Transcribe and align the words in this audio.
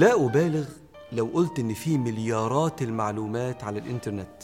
لا 0.00 0.26
أبالغ 0.26 0.68
لو 1.12 1.26
قلت 1.34 1.58
إن 1.58 1.74
في 1.74 1.98
مليارات 1.98 2.82
المعلومات 2.82 3.64
على 3.64 3.78
الإنترنت 3.78 4.42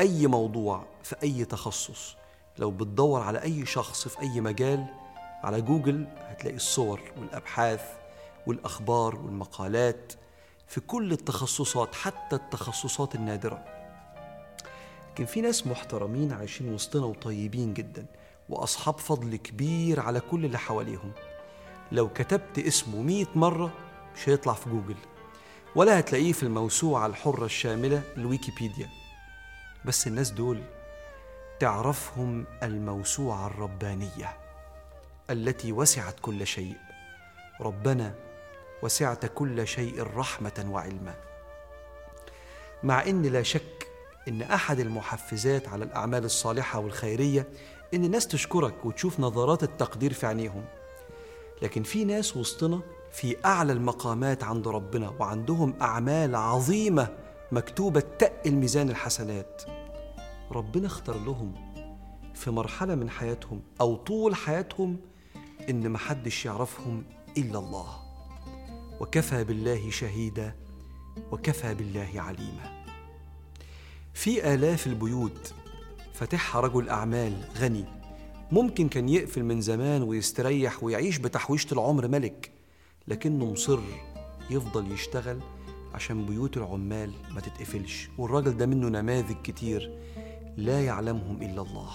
أي 0.00 0.26
موضوع 0.26 0.84
في 1.02 1.16
أي 1.22 1.44
تخصص 1.44 2.16
لو 2.58 2.70
بتدور 2.70 3.20
على 3.20 3.42
أي 3.42 3.66
شخص 3.66 4.08
في 4.08 4.20
أي 4.20 4.40
مجال 4.40 4.86
على 5.42 5.60
جوجل 5.60 6.06
هتلاقي 6.18 6.56
الصور 6.56 7.00
والأبحاث 7.18 7.82
والأخبار 8.46 9.16
والمقالات 9.16 10.12
في 10.66 10.80
كل 10.80 11.12
التخصصات 11.12 11.94
حتى 11.94 12.36
التخصصات 12.36 13.14
النادرة. 13.14 13.64
لكن 15.10 15.24
في 15.24 15.40
ناس 15.40 15.66
محترمين 15.66 16.32
عايشين 16.32 16.74
وسطنا 16.74 17.06
وطيبين 17.06 17.74
جدا 17.74 18.06
وأصحاب 18.48 18.98
فضل 18.98 19.36
كبير 19.36 20.00
على 20.00 20.20
كل 20.20 20.44
اللي 20.44 20.58
حواليهم. 20.58 21.12
لو 21.92 22.08
كتبت 22.08 22.58
اسمه 22.58 23.02
مئة 23.02 23.28
مرة 23.34 23.72
مش 24.16 24.28
هيطلع 24.28 24.52
في 24.52 24.70
جوجل 24.70 24.96
ولا 25.76 25.98
هتلاقيه 25.98 26.32
في 26.32 26.42
الموسوعة 26.42 27.06
الحرة 27.06 27.44
الشاملة 27.44 28.02
الويكيبيديا 28.16 28.88
بس 29.84 30.06
الناس 30.06 30.30
دول 30.30 30.62
تعرفهم 31.60 32.44
الموسوعة 32.62 33.46
الربانية 33.46 34.36
التي 35.30 35.72
وسعت 35.72 36.14
كل 36.22 36.46
شيء. 36.46 36.76
ربنا 37.60 38.14
وسعت 38.82 39.26
كل 39.26 39.66
شيء 39.66 40.02
رحمة 40.16 40.66
وعلما. 40.68 41.14
مع 42.82 43.02
إن 43.06 43.22
لا 43.22 43.42
شك 43.42 43.86
إن 44.28 44.42
أحد 44.42 44.80
المحفزات 44.80 45.68
على 45.68 45.84
الأعمال 45.84 46.24
الصالحة 46.24 46.78
والخيرية 46.78 47.48
إن 47.94 48.04
الناس 48.04 48.26
تشكرك 48.26 48.84
وتشوف 48.84 49.20
نظرات 49.20 49.62
التقدير 49.62 50.12
في 50.12 50.26
عينيهم. 50.26 50.64
لكن 51.62 51.82
في 51.82 52.04
ناس 52.04 52.36
وسطنا 52.36 52.80
في 53.12 53.36
أعلى 53.44 53.72
المقامات 53.72 54.44
عند 54.44 54.68
ربنا 54.68 55.08
وعندهم 55.08 55.74
أعمال 55.80 56.34
عظيمة 56.34 57.08
مكتوبة 57.52 58.00
تقل 58.00 58.54
ميزان 58.54 58.90
الحسنات. 58.90 59.62
ربنا 60.52 60.86
اختار 60.86 61.16
لهم 61.18 61.54
في 62.34 62.50
مرحلة 62.50 62.94
من 62.94 63.10
حياتهم 63.10 63.62
أو 63.80 63.96
طول 63.96 64.34
حياتهم 64.34 64.96
إن 65.70 65.90
محدش 65.90 66.46
يعرفهم 66.46 67.04
إلا 67.38 67.58
الله. 67.58 67.86
وكفى 69.00 69.44
بالله 69.44 69.90
شهيدا 69.90 70.54
وكفى 71.32 71.74
بالله 71.74 72.10
عليما. 72.16 72.84
في 74.14 74.54
آلاف 74.54 74.86
البيوت 74.86 75.54
فاتحها 76.12 76.60
رجل 76.60 76.88
أعمال 76.88 77.44
غني 77.58 77.84
ممكن 78.52 78.88
كان 78.88 79.08
يقفل 79.08 79.42
من 79.42 79.60
زمان 79.60 80.02
ويستريح 80.02 80.84
ويعيش 80.84 81.18
بتحويشة 81.18 81.72
العمر 81.74 82.08
ملك. 82.08 82.51
لكنه 83.08 83.52
مصر 83.52 83.80
يفضل 84.50 84.92
يشتغل 84.92 85.40
عشان 85.94 86.26
بيوت 86.26 86.56
العمال 86.56 87.12
ما 87.30 87.40
تتقفلش. 87.40 88.08
والراجل 88.18 88.56
ده 88.56 88.66
منه 88.66 88.88
نماذج 88.88 89.36
كتير 89.44 89.98
لا 90.56 90.84
يعلمهم 90.84 91.42
إلا 91.42 91.62
الله. 91.62 91.90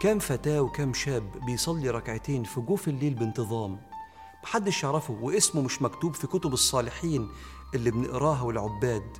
كام 0.00 0.18
فتاة 0.18 0.60
وكام 0.62 0.94
شاب 0.94 1.30
بيصلي 1.46 1.90
ركعتين 1.90 2.44
في 2.44 2.60
جوف 2.60 2.88
الليل 2.88 3.14
بانتظام 3.14 3.80
محدش 4.44 4.82
يعرفه 4.82 5.14
واسمه 5.22 5.62
مش 5.62 5.82
مكتوب 5.82 6.14
في 6.14 6.26
كتب 6.26 6.52
الصالحين 6.52 7.28
اللي 7.74 7.90
بنقراها 7.90 8.42
والعباد 8.42 9.16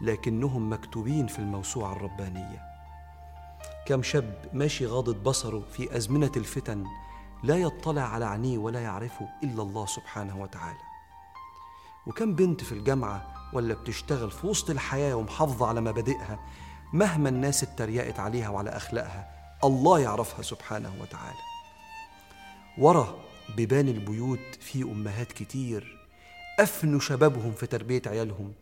لكنهم 0.00 0.72
مكتوبين 0.72 1.26
في 1.26 1.38
الموسوعة 1.38 1.92
الربانية. 1.92 2.62
كم 3.86 4.02
شاب 4.02 4.50
ماشي 4.52 4.86
غاضض 4.86 5.22
بصره 5.22 5.62
في 5.72 5.96
أزمنة 5.96 6.32
الفتن 6.36 6.84
لا 7.42 7.56
يطلع 7.56 8.02
على 8.02 8.24
عينيه 8.24 8.58
ولا 8.58 8.80
يعرفه 8.80 9.28
إلا 9.42 9.62
الله 9.62 9.86
سبحانه 9.86 10.42
وتعالى. 10.42 10.78
وكم 12.06 12.34
بنت 12.34 12.64
في 12.64 12.72
الجامعة 12.72 13.50
ولا 13.52 13.74
بتشتغل 13.74 14.30
في 14.30 14.46
وسط 14.46 14.70
الحياة 14.70 15.14
ومحافظة 15.14 15.66
على 15.66 15.80
مبادئها 15.80 16.38
مهما 16.92 17.28
الناس 17.28 17.62
اتريقت 17.62 18.20
عليها 18.20 18.48
وعلى 18.48 18.70
أخلاقها 18.70 19.30
الله 19.64 19.98
يعرفها 19.98 20.42
سبحانه 20.42 20.92
وتعالى. 21.00 21.38
ورا 22.78 23.18
بيبان 23.56 23.88
البيوت 23.88 24.54
في 24.60 24.82
أمهات 24.82 25.32
كتير 25.32 26.06
أفنوا 26.60 27.00
شبابهم 27.00 27.52
في 27.52 27.66
تربية 27.66 28.02
عيالهم 28.06 28.52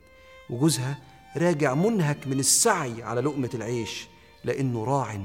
وجوزها 0.50 0.98
راجع 1.36 1.74
منهك 1.74 2.26
من 2.26 2.40
السعي 2.40 3.02
على 3.02 3.20
لقمة 3.20 3.50
العيش 3.54 4.08
لأنه 4.44 4.84
راع 4.84 5.20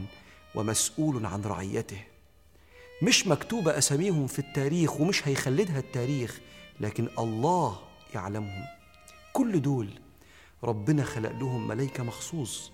ومسؤول 0.56 1.26
عن 1.26 1.42
رعيته. 1.42 2.02
مش 3.02 3.28
مكتوبة 3.28 3.78
أساميهم 3.78 4.28
في 4.28 4.40
التاريخ 4.40 5.02
ومش 5.02 5.28
هيخلدها 5.28 5.80
التاريخ 5.80 6.40
لكن 6.80 7.08
الله 7.20 7.80
يعلمهم. 8.16 8.64
كل 9.34 9.62
دول 9.62 9.90
ربنا 10.64 11.04
خلق 11.04 11.32
لهم 11.32 11.68
ملائكة 11.68 12.04
مخصوص 12.04 12.72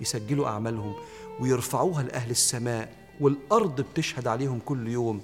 يسجلوا 0.00 0.48
أعمالهم 0.48 0.94
ويرفعوها 1.40 2.02
لأهل 2.02 2.30
السماء 2.30 3.08
والأرض 3.20 3.80
بتشهد 3.80 4.26
عليهم 4.26 4.58
كل 4.64 4.88
يوم 4.88 5.20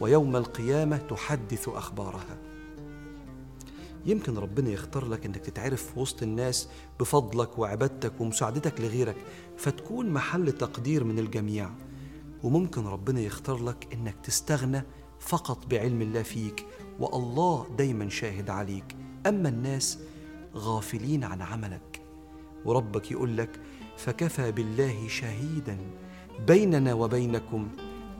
ويوم 0.00 0.36
القيامة 0.36 0.96
تحدث 0.96 1.68
أخبارها. 1.68 2.36
يمكن 4.06 4.38
ربنا 4.38 4.70
يختار 4.70 5.06
لك 5.08 5.26
إنك 5.26 5.36
تتعرف 5.36 5.82
في 5.92 6.00
وسط 6.00 6.22
الناس 6.22 6.68
بفضلك 7.00 7.58
وعبادتك 7.58 8.20
ومساعدتك 8.20 8.80
لغيرك 8.80 9.16
فتكون 9.58 10.10
محل 10.10 10.52
تقدير 10.52 11.04
من 11.04 11.18
الجميع. 11.18 11.70
وممكن 12.42 12.86
ربنا 12.86 13.20
يختار 13.20 13.64
لك 13.64 13.88
إنك 13.92 14.14
تستغنى 14.22 14.84
فقط 15.20 15.66
بعلم 15.66 16.02
الله 16.02 16.22
فيك 16.22 16.66
والله 17.00 17.66
دايما 17.78 18.08
شاهد 18.08 18.50
عليك. 18.50 18.96
أما 19.26 19.48
الناس 19.48 19.98
غافلين 20.54 21.24
عن 21.24 21.42
عملك. 21.42 22.02
وربك 22.64 23.10
يقول 23.10 23.36
لك 23.36 23.60
فكفى 23.96 24.52
بالله 24.52 25.08
شهيدا 25.08 25.78
بيننا 26.46 26.94
وبينكم 26.94 27.68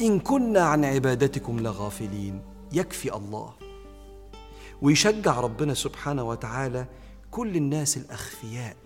إن 0.03 0.19
كنا 0.21 0.61
عن 0.61 0.85
عبادتكم 0.85 1.61
لغافلين 1.61 2.43
يكفي 2.73 3.15
الله. 3.15 3.55
ويشجع 4.83 5.41
ربنا 5.41 5.75
سبحانه 5.75 6.23
وتعالى 6.23 6.87
كل 7.31 7.57
الناس 7.57 7.97
الأخفياء 7.97 8.77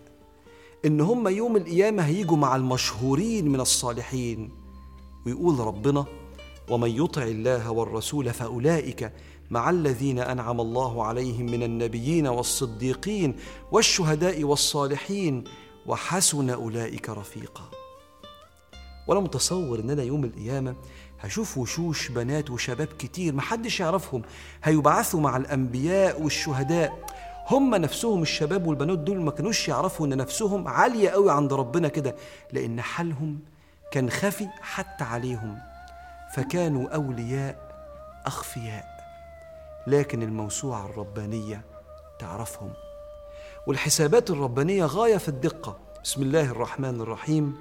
إن 0.86 1.00
هم 1.00 1.28
يوم 1.28 1.56
القيامة 1.56 2.02
هيجوا 2.02 2.36
مع 2.36 2.56
المشهورين 2.56 3.48
من 3.48 3.60
الصالحين. 3.60 4.50
ويقول 5.26 5.58
ربنا 5.58 6.04
ومن 6.70 6.90
يطع 6.90 7.22
الله 7.22 7.70
والرسول 7.70 8.32
فأولئك 8.32 9.12
مع 9.50 9.70
الذين 9.70 10.18
أنعم 10.18 10.60
الله 10.60 11.04
عليهم 11.04 11.46
من 11.46 11.62
النبيين 11.62 12.26
والصديقين 12.26 13.36
والشهداء 13.72 14.44
والصالحين 14.44 15.44
وحسن 15.86 16.50
أولئك 16.50 17.08
رفيقا. 17.10 17.70
وأنا 19.08 19.20
متصور 19.20 19.80
إن 19.80 19.90
أنا 19.90 20.02
يوم 20.02 20.24
القيامة 20.24 20.74
هشوف 21.20 21.58
وشوش 21.58 22.08
بنات 22.08 22.50
وشباب 22.50 22.88
كتير 22.98 23.34
محدش 23.34 23.80
يعرفهم 23.80 24.22
هيبعثوا 24.64 25.20
مع 25.20 25.36
الأنبياء 25.36 26.22
والشهداء. 26.22 27.06
هم 27.50 27.74
نفسهم 27.74 28.22
الشباب 28.22 28.66
والبنات 28.66 28.98
دول 28.98 29.20
ما 29.20 29.30
كانوش 29.30 29.68
يعرفوا 29.68 30.06
إن 30.06 30.16
نفسهم 30.16 30.68
عالية 30.68 31.08
قوي 31.08 31.32
عند 31.32 31.52
ربنا 31.52 31.88
كده 31.88 32.16
لأن 32.52 32.80
حالهم 32.80 33.38
كان 33.90 34.10
خفي 34.10 34.48
حتى 34.60 35.04
عليهم 35.04 35.58
فكانوا 36.34 36.88
أولياء 36.94 37.56
أخفياء 38.26 38.84
لكن 39.86 40.22
الموسوعة 40.22 40.84
الربانية 40.84 41.64
تعرفهم. 42.18 42.70
والحسابات 43.66 44.30
الربانية 44.30 44.84
غاية 44.84 45.16
في 45.16 45.28
الدقة. 45.28 45.78
بسم 46.04 46.22
الله 46.22 46.50
الرحمن 46.50 47.00
الرحيم. 47.00 47.56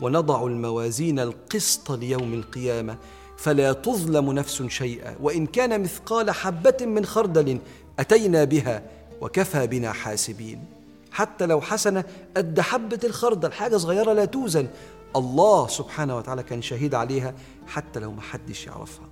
ونضع 0.00 0.46
الموازين 0.46 1.18
القسط 1.18 1.92
ليوم 1.92 2.34
القيامة 2.34 2.96
فلا 3.38 3.72
تظلم 3.72 4.32
نفس 4.32 4.62
شيئا. 4.62 5.16
وإن 5.20 5.46
كان 5.46 5.82
مثقال 5.82 6.30
حبة 6.30 6.76
من 6.80 7.06
خردل 7.06 7.58
أتينا 7.98 8.44
بها 8.44 8.82
وكفى 9.20 9.66
بنا 9.66 9.92
حاسبين. 9.92 10.64
حتى 11.12 11.46
لو 11.46 11.60
حسنة 11.60 12.04
قد 12.36 12.60
حبة 12.60 13.00
الخردل. 13.04 13.52
حاجة 13.52 13.76
صغيرة 13.76 14.12
لا 14.12 14.24
توزن. 14.24 14.68
الله 15.16 15.66
سبحانه 15.66 16.16
وتعالى 16.16 16.42
كان 16.42 16.62
شهيد 16.62 16.94
عليها 16.94 17.34
حتى 17.66 18.00
لو 18.00 18.12
ما 18.12 18.20
حدش 18.20 18.66
يعرفها. 18.66 19.08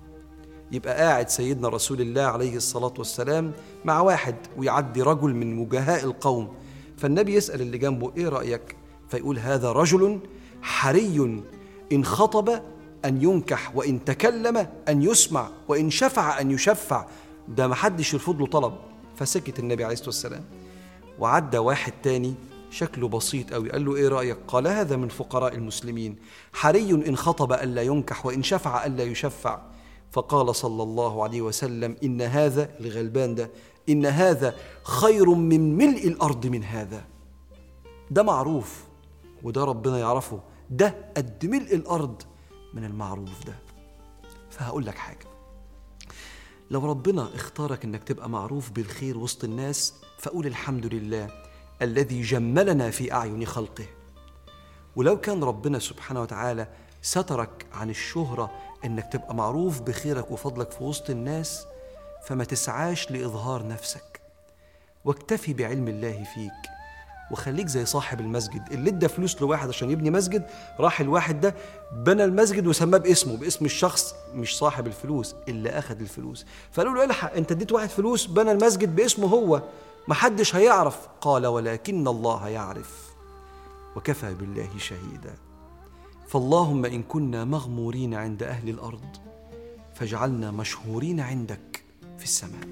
يبقى 0.71 0.97
قاعد 0.97 1.29
سيدنا 1.29 1.69
رسول 1.69 2.01
الله 2.01 2.21
عليه 2.21 2.55
الصلاة 2.55 2.93
والسلام 2.97 3.51
مع 3.85 4.01
واحد 4.01 4.35
ويعدي 4.57 5.01
رجل 5.01 5.33
من 5.33 5.57
وجهاء 5.59 6.03
القوم. 6.03 6.53
فالنبي 6.97 7.33
يسأل 7.33 7.61
اللي 7.61 7.77
جنبه 7.77 8.11
إيه 8.17 8.29
رأيك؟ 8.29 8.75
فيقول 9.09 9.39
هذا 9.39 9.71
رجل 9.71 10.19
حري 10.61 11.43
إن 11.91 12.05
خطب 12.05 12.61
أن 13.05 13.21
ينكح 13.21 13.75
وإن 13.75 14.05
تكلم 14.05 14.67
أن 14.89 15.01
يسمع 15.01 15.49
وإن 15.67 15.89
شفع 15.89 16.41
أن 16.41 16.51
يشفع. 16.51 17.05
ده 17.47 17.67
ما 17.67 17.75
حدش 17.75 18.13
يرفض 18.13 18.39
له 18.39 18.47
طلب. 18.47 18.73
فسكت 19.15 19.59
النبي 19.59 19.83
عليه 19.83 19.93
الصلاة 19.93 20.09
والسلام. 20.09 20.43
وعدى 21.19 21.57
واحد 21.57 21.93
تاني 22.03 22.35
شكله 22.69 23.07
بسيط 23.07 23.53
قوي 23.53 23.71
قال 23.71 23.85
له 23.85 23.95
إيه 23.95 24.07
رأيك؟ 24.07 24.37
قال 24.47 24.67
هذا 24.67 24.95
من 24.95 25.07
فقراء 25.07 25.55
المسلمين. 25.55 26.15
حري 26.53 26.91
إن 26.91 27.17
خطب 27.17 27.53
الا 27.53 27.81
ينكح 27.81 28.25
وإن 28.25 28.43
شفع 28.43 28.85
الا 28.85 29.03
يشفع. 29.03 29.61
فقال 30.11 30.55
صلى 30.55 30.83
الله 30.83 31.23
عليه 31.23 31.41
وسلم 31.41 31.95
إن 32.03 32.21
هذا 32.21 32.69
الغلبان 32.79 33.35
ده 33.35 33.49
إن 33.89 34.05
هذا 34.05 34.55
خير 34.83 35.29
من 35.29 35.77
ملء 35.77 36.07
الأرض 36.07 36.47
من 36.47 36.63
هذا. 36.63 37.05
ده 38.11 38.23
معروف 38.23 38.83
وده 39.43 39.63
ربنا 39.63 39.99
يعرفه. 39.99 40.39
ده 40.69 40.95
قد 41.17 41.45
ملء 41.45 41.75
الأرض 41.75 42.21
من 42.73 42.83
المعروف 42.83 43.45
ده. 43.45 43.55
فهقول 44.49 44.85
لك 44.85 44.95
حاجة. 44.95 45.27
لو 46.71 46.85
ربنا 46.85 47.29
اختارك 47.35 47.85
إنك 47.85 48.03
تبقى 48.03 48.29
معروف 48.29 48.71
بالخير 48.71 49.17
وسط 49.17 49.43
الناس 49.43 49.93
فقول 50.19 50.47
الحمد 50.47 50.85
لله. 50.85 51.29
الذي 51.81 52.21
جملنا 52.21 52.91
في 52.91 53.13
أعين 53.13 53.45
خلقه. 53.45 53.85
ولو 54.95 55.19
كان 55.19 55.43
ربنا 55.43 55.79
سبحانه 55.79 56.21
وتعالى 56.21 56.67
سترك 57.01 57.65
عن 57.73 57.89
الشهرة 57.89 58.51
إنك 58.85 59.13
تبقى 59.13 59.35
معروف 59.35 59.81
بخيرك 59.81 60.31
وفضلك 60.31 60.71
في 60.71 60.83
وسط 60.83 61.09
الناس 61.09 61.65
فما 62.25 62.43
تسعاش 62.43 63.11
لإظهار 63.11 63.67
نفسك. 63.67 64.21
واكتفي 65.05 65.53
بعلم 65.53 65.87
الله 65.87 66.23
فيك. 66.23 66.76
وخليك 67.31 67.67
زي 67.67 67.85
صاحب 67.85 68.19
المسجد. 68.19 68.61
اللي 68.71 68.89
ادى 68.89 69.07
فلوس 69.07 69.41
لواحد 69.41 69.69
عشان 69.69 69.91
يبني 69.91 70.11
مسجد 70.11 70.45
راح 70.79 71.01
الواحد 71.01 71.41
ده 71.41 71.55
بنى 71.93 72.23
المسجد 72.23 72.67
وسماه 72.67 72.97
باسمه 72.97 73.37
باسم 73.37 73.65
الشخص 73.65 74.15
مش 74.33 74.57
صاحب 74.57 74.87
الفلوس 74.87 75.35
اللي 75.47 75.69
أخذ 75.69 75.99
الفلوس. 75.99 76.45
فقالوا 76.71 76.93
له 76.93 77.03
الحق 77.03 77.33
أنت 77.33 77.51
اديت 77.51 77.71
واحد 77.71 77.89
فلوس 77.89 78.25
بنى 78.25 78.51
المسجد 78.51 78.95
باسمه 78.95 79.27
هو 79.27 79.61
محدش 80.07 80.55
هيعرف. 80.55 81.07
قال 81.21 81.47
ولكن 81.47 82.07
الله 82.07 82.47
يعرف 82.47 83.07
وكفى 83.95 84.33
بالله 84.33 84.69
شهيدا. 84.77 85.35
فاللهم 86.27 86.85
إن 86.85 87.03
كنا 87.03 87.45
مغمورين 87.45 88.13
عند 88.13 88.43
أهل 88.43 88.69
الأرض 88.69 89.17
فاجعلنا 89.95 90.51
مشهورين 90.51 91.19
عندك 91.19 91.83
في 92.17 92.23
السماء. 92.23 92.67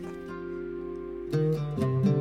thank 1.31 2.05
you 2.05 2.14